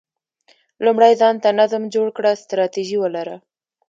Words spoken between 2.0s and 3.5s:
کړه، ستراتیژي ولره،